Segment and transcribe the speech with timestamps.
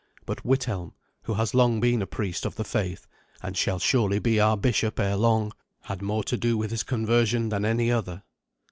[0.25, 0.95] But Withelm,
[1.25, 3.05] who has long been a priest of the faith,
[3.43, 7.49] and shall surely be our bishop ere long, had more to do with his conversion
[7.49, 8.23] than any other.